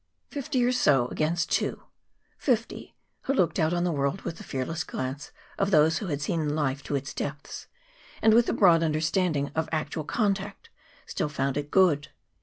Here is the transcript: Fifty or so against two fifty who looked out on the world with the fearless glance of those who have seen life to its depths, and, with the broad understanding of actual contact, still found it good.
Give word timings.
Fifty 0.31 0.63
or 0.63 0.71
so 0.71 1.09
against 1.09 1.51
two 1.51 1.83
fifty 2.39 2.95
who 3.25 3.33
looked 3.35 3.59
out 3.59 3.71
on 3.71 3.83
the 3.83 3.91
world 3.91 4.21
with 4.23 4.37
the 4.37 4.43
fearless 4.43 4.83
glance 4.83 5.31
of 5.59 5.69
those 5.69 5.99
who 5.99 6.07
have 6.07 6.23
seen 6.23 6.55
life 6.55 6.81
to 6.81 6.95
its 6.95 7.13
depths, 7.13 7.67
and, 8.19 8.33
with 8.33 8.47
the 8.47 8.53
broad 8.53 8.81
understanding 8.81 9.51
of 9.53 9.69
actual 9.71 10.03
contact, 10.03 10.71
still 11.05 11.29
found 11.29 11.55
it 11.55 11.69
good. 11.69 12.07